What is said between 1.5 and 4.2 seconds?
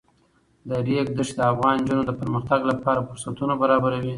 افغان نجونو د پرمختګ لپاره فرصتونه برابروي.